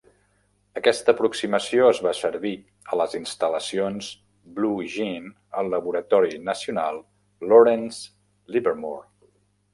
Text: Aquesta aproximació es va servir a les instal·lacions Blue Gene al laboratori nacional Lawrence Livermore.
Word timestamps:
Aquesta 0.79 1.13
aproximació 1.17 1.89
es 1.89 1.99
va 2.05 2.13
servir 2.19 2.53
a 2.95 2.99
les 3.01 3.13
instal·lacions 3.19 4.09
Blue 4.57 4.89
Gene 4.95 5.31
al 5.61 5.71
laboratori 5.75 6.43
nacional 6.49 6.99
Lawrence 7.53 8.57
Livermore. 8.57 9.09